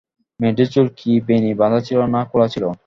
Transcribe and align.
মেয়েটির 0.39 0.69
চুল 0.73 0.87
কি 0.97 1.11
বেণী-বাঁধা 1.27 1.79
ছিল, 1.87 1.99
না 2.13 2.21
খোলা 2.29 2.47
ছিল। 2.53 2.63